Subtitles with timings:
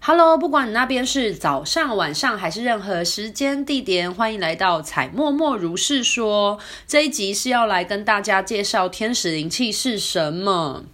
[0.00, 6.58] Hello，不管你那边是早上、晚上还是任何时间地点，欢迎来到彩默默如是说。
[6.86, 10.84] 这一集是要来跟大家介绍天使灵气是什么。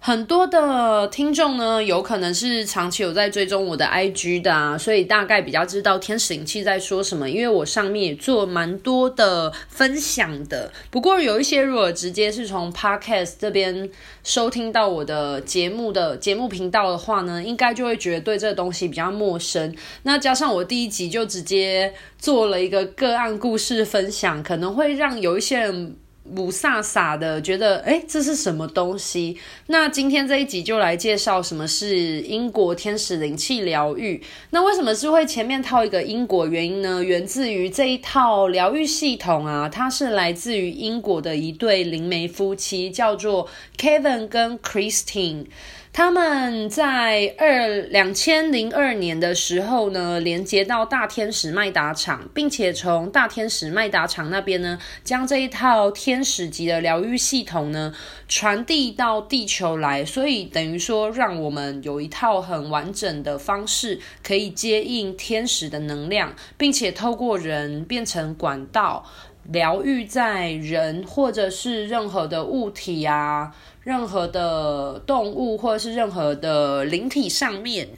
[0.00, 7.28] 很多的听众呢，有可能是长期有在追踪我的 IG 的啊，所以大概比较知道天使灵气在说什么。
[7.28, 10.72] 因为我上面也做蛮多的分享的。
[10.90, 13.90] 不过有一些如果直接是从 Podcast 这边
[14.22, 19.74] 收听到我的节目的节目频道的话呢，应该就会觉得对这个东西比较陌生。
[20.04, 25.96] 那加上我第一集就直接做了一个个案故事分享，可能会让有一些人。
[26.36, 29.36] 雾煞煞的，觉得诶，这是什么东西？
[29.68, 34.22] 那今天这一集就来介绍什么是英国天使灵气疗愈。
[34.50, 37.02] 那为什么是会前面套一个英国原因呢？
[37.02, 45.46] 源自于这一套疗愈系统啊，它是来自于英国的一对灵媒夫妻，叫做 Kevin 跟 Christine。
[45.90, 57.94] 他们在二两千零二年的时候呢，连接到大天使麦达场，并且从大天使麦达场那边呢，将这一套天天使级的疗愈系统呢
[58.26, 69.06] 传递到地球来，所以等于说，让我们有一套很完整的方式，可以接应天使的能量，并且透过人变成管道，
[69.44, 73.54] 疗愈在人或者是任何的物体啊。
[73.84, 77.90] 任何的动物或者是任何的灵体上面，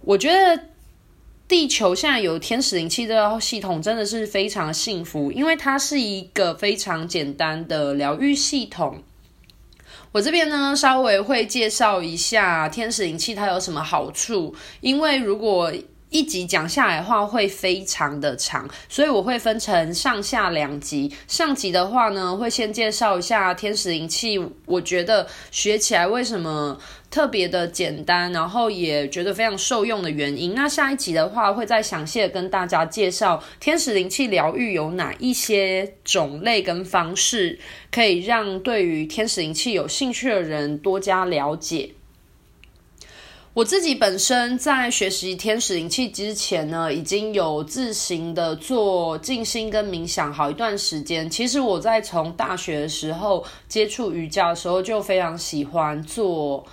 [0.00, 0.60] 我觉得
[1.48, 9.02] 地球现在有天使灵气这套系统真的是非常幸福，因为它是一个非常简单的疗愈系统。
[10.10, 15.72] 我这边呢，稍微会介绍一下天使灵气它有什么好处，因为如果
[16.16, 21.14] 一集讲下来的话会非常的长，所以我会分成上下两集。
[21.28, 30.54] 上集的话呢，会先介绍一下天使灵气，我觉得学起来为什么特别的简单，然后也觉得非常受用的原因。
[30.54, 37.58] 那下一集的话，会再详细的跟大家介绍天使灵气疗愈有哪一些种类跟方式，
[37.92, 41.90] 可以让对于天使灵气有兴趣的人多加了解。
[43.56, 51.30] 我自己本身在学习天使灵气之前呢，已经有自行的做静心跟冥想好一段时间。
[51.30, 56.66] 其实我在从大学的时候接触瑜伽的时候，就非常喜欢做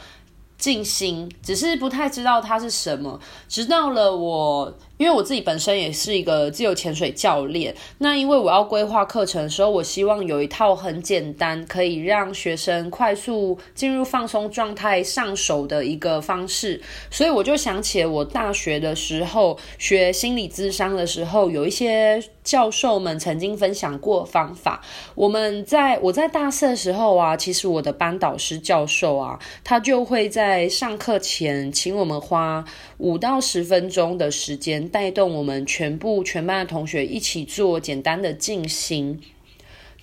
[0.57, 3.17] 静心，只是不太知道它是什么。
[3.47, 4.77] 直到了我。
[5.03, 16.81] 因为我自己本身也是一个自由潜水教练，那因为我要规划课程的时候，我希望有一套很简单，可以让学生快速进入放松状态上手的一个方式，
[17.11, 24.81] 所以我就想起我大学的时候学心理咨商的时候，有一些教授们曾经分享过方法。
[25.15, 32.63] 我们在我在大四的时候啊，其实我的班导师教授啊，他就会在上课前请我们花
[33.03, 34.87] 五到十分钟的时间。
[34.87, 39.21] 带动我们全部全班的同学一起做简单的静心。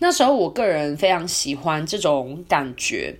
[0.00, 3.16] 那时候我个人非常喜欢这种感觉，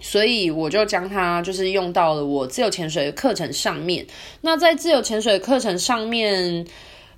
[0.00, 4.06] 所以我就将它就是用到了我自由潜水的课程上面。
[4.42, 6.64] 那在自由潜水课程上面，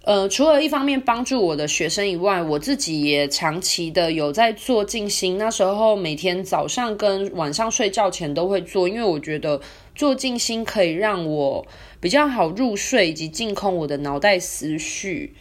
[0.05, 5.39] 呃，除了一方面帮助我的学生以外，我自己也长期的有在做静心。
[5.39, 9.61] 那时候每天早上跟晚上睡觉前都会做，因为我觉得
[9.95, 11.67] 做静心可以让我。
[12.01, 15.37] 比较好入睡，以及净空我的脑袋思绪。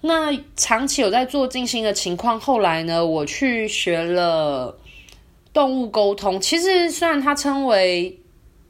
[0.00, 4.76] 那长期有在做静心的情况，后来呢，我去学了
[5.52, 6.40] 动物沟通。
[6.40, 8.18] 其实虽然它称为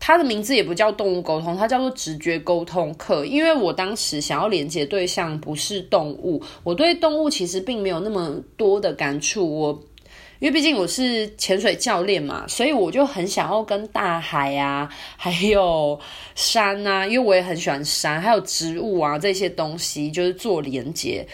[0.04, 3.24] 它的名字也不叫动物沟通，它叫做直觉沟通课。
[3.24, 9.48] 因为我当时想要连接对象不是动物，我对动物其实并没有那么多的感触。
[9.60, 9.82] 我
[10.40, 16.00] 因为毕竟我是潜水教练嘛，所以我就很想要跟大海啊，还有
[16.34, 21.24] 山啊，因为我也很喜欢山，还有植物啊这些东西，就是做连接。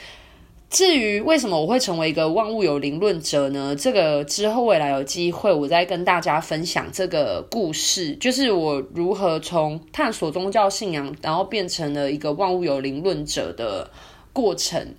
[0.71, 3.75] 至于为什么我会成为一个万物有灵论者呢？
[3.75, 13.91] 这个之后未来有机会，我再跟大家分享这个故事，就是我如何从探索宗教信仰，然后变成了一个万物有灵论者的
[14.33, 14.95] 过程。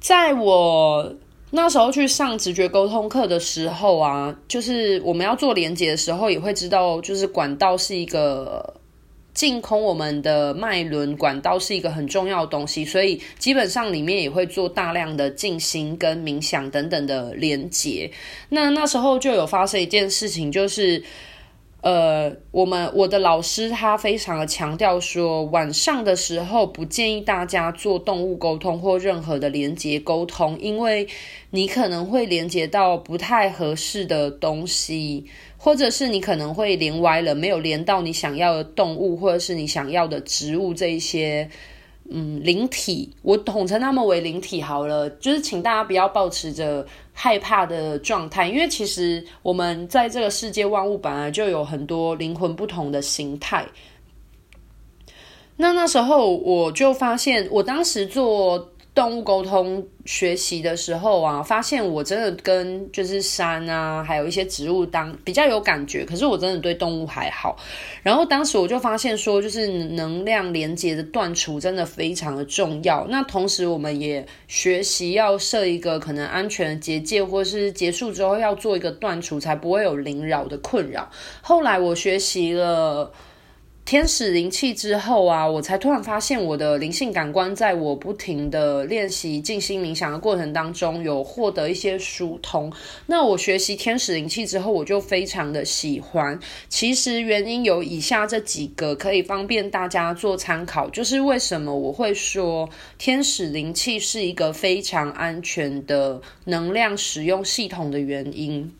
[0.00, 1.14] 在我。
[1.50, 8.74] 那时候去上直觉沟通课的时候啊，就是我们要做连接的时候，也会知道，就是管道是一个
[9.38, 18.10] 净空我们的脉轮，管道是一个很重要的东西，所以基本上里面也会做大量的静心跟冥想等等的连接。
[18.48, 21.00] 那那时候就有发生一件事情，就是
[21.80, 31.06] 呃，我们我的老师他非常的强调说，晚上的时候不建议大家做动物沟通或任何的连接沟通，因为
[31.50, 35.26] 你可能会连接到不太合适的东西，
[35.56, 41.48] 或者是你可能会连歪了，没有连到你想要的动物或者是你想要的植物这一些。
[42.10, 45.10] 嗯，灵体，我统称他们为灵体好了。
[45.10, 46.86] 就是请大家不要抱持着
[47.20, 53.66] 害怕的状态，因为其实我们在这个世界万物本来就有很多灵魂不同的形态。
[55.56, 58.70] 那那时候我就发现，我当时做。
[58.98, 66.04] 动物沟通学习的时候啊，发现我真的跟就是山啊，还有一些植物当比较有感觉。
[66.04, 67.56] 可是我真的对动物还好。
[68.02, 73.06] 然后当时我就发现说，就是能量连接的断除真的非常的重要。
[73.08, 81.08] 那同时我们也学习要设一个可能安全的结界，或是结束之后要做一个断除，才不会有灵扰的困扰。
[81.40, 83.12] 后来我学习了。
[83.88, 92.70] 天使灵气之后啊，我才突然发现我的灵性感官，在我不停的练习静心冥想的过程当中，有获得一些疏通。
[93.06, 96.38] 那我学习天使灵气之后，我就非常的喜欢。
[96.68, 102.68] 其实原因有以下这几个，可以方便大家做参考，就是为什么我会说
[102.98, 108.70] 天使灵气是一个非常安全的能量使用系统的原因。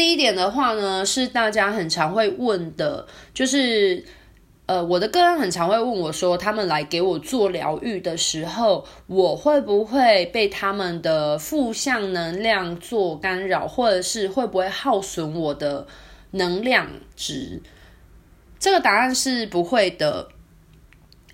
[0.00, 4.02] 第一点的话呢，是大家很常会问的，就是，
[4.64, 15.86] 呃，我的个人很常会问我说，他们来给我做疗愈的时候，我会不会被他们的负向能量做干扰，或者是会不会耗损我的
[16.30, 17.60] 能量值？
[18.58, 20.28] 这个答案是不会的。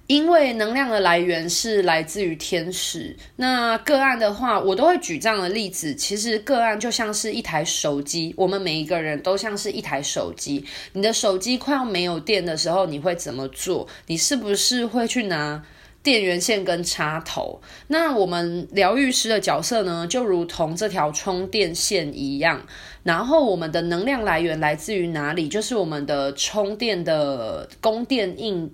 [0.06, 5.94] 因为能量的来源是来自于天使，那个案的话，我都会举这样的例子。
[5.94, 10.64] 其实个案就像是一台手机，我们每一个人都像是一台手机。
[10.92, 13.88] 你的手机快要没有电的时候，你会怎么做？
[14.06, 15.64] 你是不是会去拿
[16.04, 17.60] 电源线跟插头？
[17.88, 22.64] 那我们疗愈师的角色呢，就如同这条充电线一样。
[23.02, 25.48] 然后我们的能量来源来自于哪里？
[25.48, 28.72] 就是我们的充电的供电应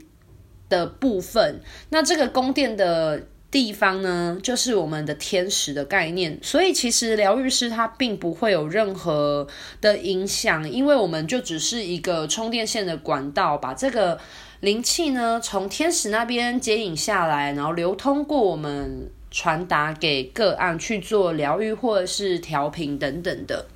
[0.72, 1.60] 的部分，
[1.90, 3.20] 那这个供电的
[3.50, 6.38] 地方呢，就是我们的天使的概念。
[6.40, 9.46] 所以其实疗愈师他并不会有任何
[9.82, 14.18] 的影响，因为我们就只是一个充电线的管道，把这个
[14.60, 23.66] 灵气呢从天使那边接引下来，然后流通过我们，传达给个案去做疗愈或者是调频等等的。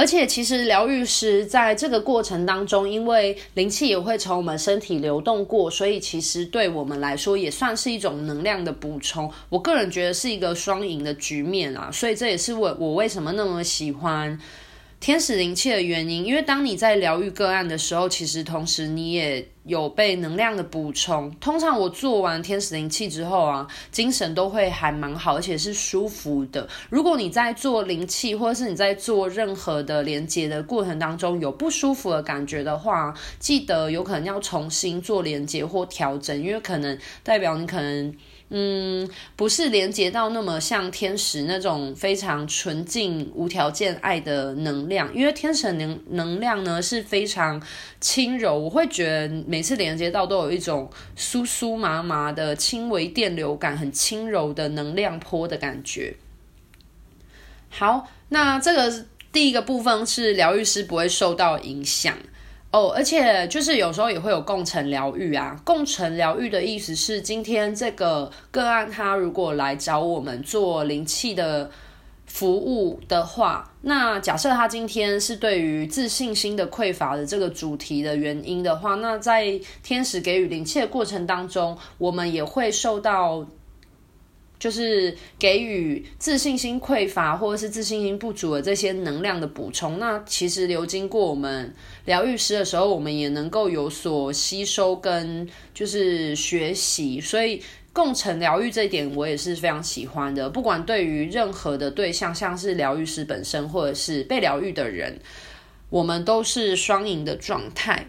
[0.00, 9.28] 而且，其实疗愈师在这个过程当中，因为灵气也会从我们身体流动过，所以其实对我们来说也算是一种能量的补充。
[9.48, 14.38] 我个人觉得是一个双赢的局面啊，所以这也是我我为什么那么喜欢。
[15.00, 21.30] 天使灵气的原因，因为当你在疗愈个案的时候，其实同时你也有被能量的补充。
[21.40, 26.68] 通常我做完天使灵气之后啊，精神都会还蛮好，而且是舒服的。
[26.90, 38.12] 如果你在做灵气，或者是你在做任何的连接的过程当中有不舒服的感觉的话，记得有可能要重新做连接或调整，因为可能代表你可能。
[38.50, 39.06] 嗯，
[39.36, 47.62] 不是连接到那么像天使那种非常纯净、无条件爱的能量，因为天使能能量呢是非常
[48.00, 56.16] 轻柔，我会觉得每次连接到都有一种酥酥麻麻的轻微电流感，很轻柔的能量波的感觉。
[57.68, 62.16] 好，那这个第一个部分是疗愈师不会受到影响。
[62.70, 65.58] 哦，而且就是有时候也会有共乘疗愈啊。
[65.64, 71.70] 共乘疗愈的意思是，今天这个个案他如果来找我们做灵气的
[72.26, 83.46] 服务的话，那假设他今天是对于自信心的匮乏的这个主题的原因的话，那在天使给予灵气的过程当中，我们也会受到。
[84.58, 89.98] 就是给予自信心匮乏或者是自信心不足的这些能量的补充。
[89.98, 91.72] 那其实流经过我们
[92.06, 97.20] 疗愈师的时候，我们也能够有所吸收跟就是学习。
[97.20, 97.62] 所以
[97.92, 100.50] 共成疗愈这一点，我也是非常喜欢的。
[100.50, 105.20] 不管对于任何的对象，像是疗愈师本身或者是被疗愈的人，
[105.90, 108.08] 我们都是双赢的状态。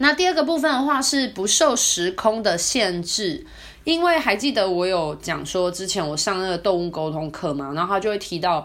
[0.00, 3.46] 那第二个部分的话，是不受时空的限制。
[3.88, 8.62] 因为还记得我有讲说，之前我上那个动物沟通课嘛，然后他就会提到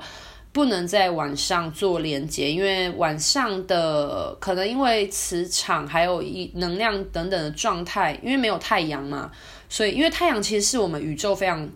[0.52, 9.32] 不能在晚上做连接，因为晚上的可能因为磁场还有一能量等等的状态，因为没有太阳嘛，
[9.70, 11.70] 所以因为太阳其实是我们宇宙非常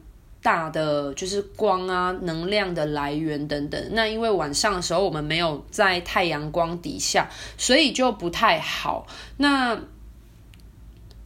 [0.44, 3.82] 大的就是光啊，能量的来源等等。
[3.94, 9.08] 那因为晚上的时候我们没有在太阳光底下，所以就不太好。
[9.38, 9.80] 那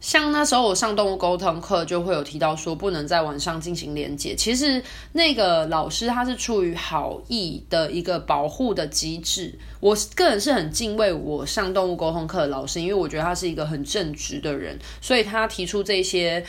[0.02, 4.34] 像那时候我上动物沟通课，就会有提到说不能在晚上进行连接。
[4.34, 4.82] 其实
[5.12, 9.58] 那个老师他是出于好意的一个保护的机制。
[9.78, 16.44] 我个人是很敬畏我上动物沟通课的老师，因为我觉得他是一个很正直的人，所以他提出这些。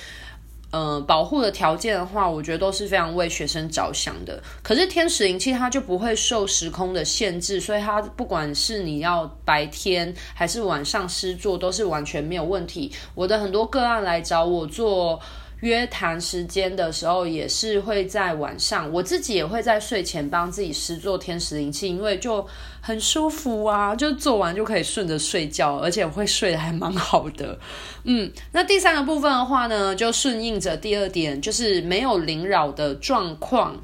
[0.74, 4.42] 呃，保护的条件的话，我觉得都是非常为学生着想的。
[4.64, 12.92] 可是天使灵气它就不会受时空的限制，所以它不管是你要白天还是晚上施作，都是完全没有问题。
[13.14, 15.22] 我的很多个案来找我做。
[15.64, 22.46] 约谈时间的时候，也是会在晚上，我自己也会在睡前帮自己施做天使灵气，因为就
[22.82, 27.58] 很舒服啊，就做完就可以顺着睡觉，而且会睡得还蛮好的。
[28.04, 33.78] 嗯，那第三个部分的话呢，就顺应着第二点，就是没有灵扰的状况。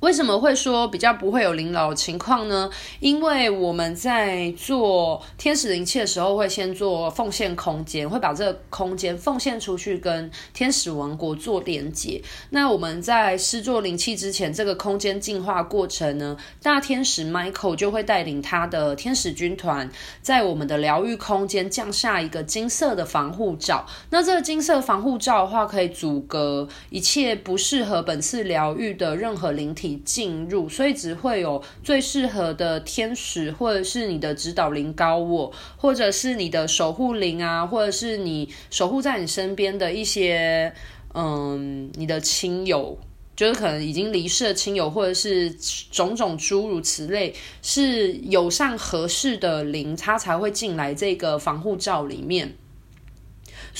[0.00, 2.70] 为什么会说比较不会有灵扰情况呢？
[3.00, 12.22] 因为我们在做天使灵气的时候，会先做奉献空间，会把这个空间奉献出去，跟天使王国做连接。
[12.48, 19.90] 那我们在施作灵气之前，这个空间净化过程呢，大天使 Michael 就会带领他的天使军团，
[20.22, 23.84] 在我们的疗愈空间降下一个金色的防护罩。
[24.08, 29.89] 那这个金色防护罩的话，可以阻隔一切不适合本次疗愈的任何灵体。
[29.98, 40.72] 进入，所以只会有最适合的天使，或者是你的指导灵高我，或者是你的守护灵啊，或者是你守护在你身边的一些，
[41.14, 42.98] 嗯，你的亲友，
[43.36, 45.50] 就是可能已经离世的亲友，或者是
[45.90, 52.54] 种种诸如此类，是友善合适的灵，它才会进来这个防护罩里面。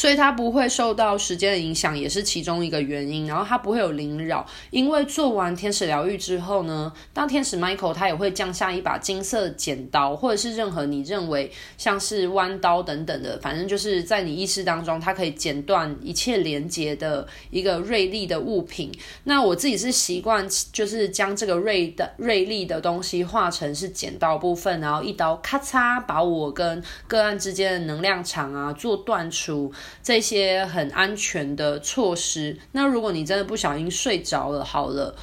[0.00, 3.26] 所以它不会受到时间的影响，也是其中一个原因。
[3.26, 18.90] 然后它不会有灵扰，因为做完天使疗愈之后呢，当天使 Michael 他也会降下一把金色剪刀，或者是任何你认为像是弯刀等等的，反正就是在你意识当中，它可以剪断一切连接的一个锐利的物品。
[19.24, 29.70] 那我自己是习惯，就是将这个锐的锐利的东西化成是剪刀部分，然后一刀咔嚓把我跟个案之间的能量场啊做断除。
[30.02, 35.14] 这些很安全的措施，那如果你真的不小心睡着了，好了，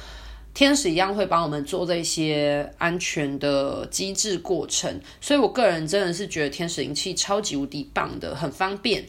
[0.54, 5.00] 天使一样会帮我们做这些安全的机制过程。
[5.20, 9.06] 所以我个人真的是觉得天使灵气超级无敌棒的，很方便。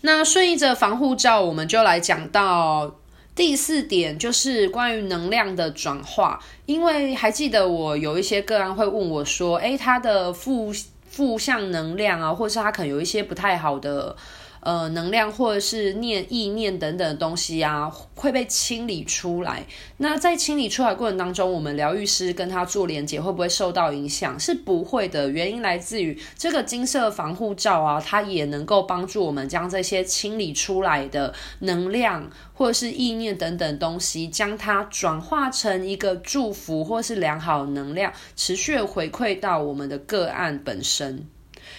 [0.00, 2.98] 那顺应着防护罩，我们就来讲到
[3.34, 6.42] 第四点，就是关于能量的转化。
[6.66, 10.72] 因为还记得我有一些个案会问我说，诶，他的负。
[11.10, 14.16] 负向能量啊，或者是他可能有一些不太好的。
[14.60, 19.64] 呃，能量或者是念意念等等的东西啊，会被清理出来。
[19.96, 24.38] 那在清理出来过程当中，我们疗愈师跟他做连接，会不会受到影响？
[24.38, 25.30] 是不会的。
[25.30, 41.26] 原因来自于这个金色防护罩啊，它也能够帮助我们将这些清理出来的能量或者是意念等等东西，将它转化成一个祝福或是良好能量，持续回馈到我们的个案本身。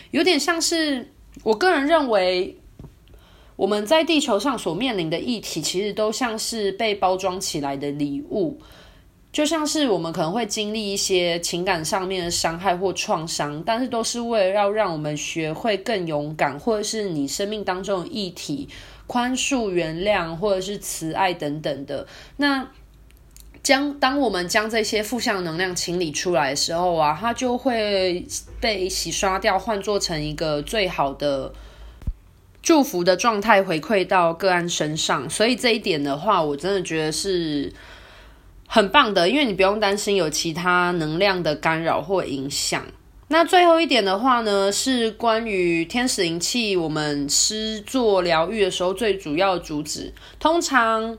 [0.10, 2.58] 有点像是我个人认为。
[3.62, 8.60] 我们在地球上所面临的议题，其实都像是被包装起来的礼物，
[9.32, 18.68] 就像是我们可能会经历一些情感上面的伤害或创伤，但是都是为了要让我们学会更勇敢，或者是你生命当中的议题，
[19.06, 22.08] 宽恕、原谅，或者是慈爱等等的。
[22.38, 22.68] 那
[23.62, 28.26] 将当我们将这些负向能量清理出来的时候啊，它就会
[28.60, 31.54] 被洗刷掉，换做成一个最好的。
[32.62, 37.72] 祝福的状态回馈到个案身上，所以这一点的话，我真的觉得是
[38.68, 42.86] 很棒的，因为你不用担心有其他能量的干扰或影响。
[43.30, 51.18] 那最后一点的话呢，是关于天使灵气，我们施作疗愈的时候最主要的主旨，通常。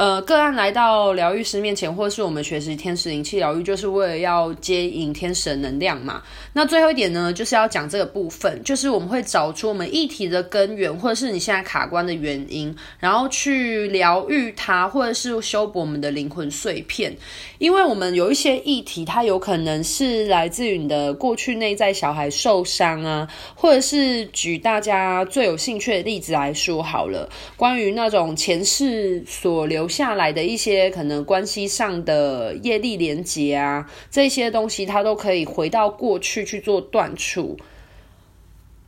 [0.00, 6.22] 呃，个案来到疗愈师面前，或是我们学习天使灵气疗愈，就是为了要接引天使的能量嘛。
[6.54, 17.14] 那最后一点呢，就是要讲这个部分，就是我们会找出我们议题的根源，或者是你现在卡关的原因，然后去疗愈它，或者是修补我们的灵魂碎片。
[17.58, 29.89] 因为我们有一些议题，它有可能是来自于你的过去内在小孩受伤啊，或者是举大家最有兴趣的例子来说好了，关于那种前世所留。
[29.90, 37.58] 下来的一些可能关系上的业力连接啊，这些东西它都可以回到过去去做断除。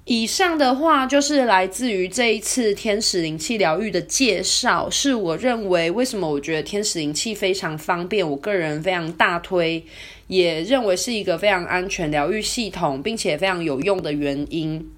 [0.05, 9.85] 以上的话就是来自于这一次天使灵气疗愈的介绍，是我认为为什么我觉得天使灵气非常方便，我个人非常大推，
[10.27, 14.91] 也认为是一个非常安全疗愈系统，并且非常有用的原因。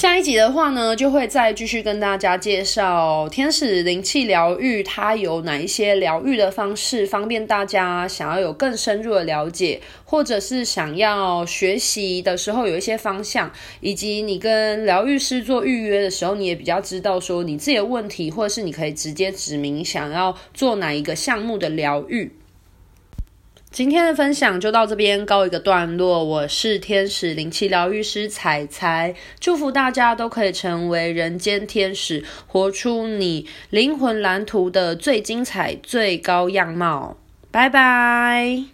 [0.00, 13.52] 下一集的话呢，就会再继续跟大家介绍天使灵气疗愈，它有哪一些疗愈的方式，方便大家想要有更深入的了解，或者是想要学习的时候有一些方向，
[13.82, 22.32] 以及你跟疗愈师做预约的时候，你也比较知道说你自己的问题，或者是你可以直接指明想要做哪一个项目的疗愈。
[23.72, 26.24] 今天的分享就到这边告一个段落。
[26.24, 37.16] 我是天使灵气疗愈师彩彩，祝福大家都可以成为人间天使，活出你灵魂蓝图的最精彩、最高样貌。
[37.52, 38.64] 拜拜。